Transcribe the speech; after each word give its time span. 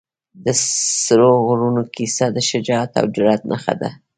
د 0.43 0.45
سرو 1.03 1.31
غرونو 1.47 1.81
کیسه 1.95 2.25
د 2.31 2.37
شجاعت 2.49 2.91
او 2.99 3.05
جرئت 3.15 3.41
نښه 3.51 3.73
ده. 3.81 3.89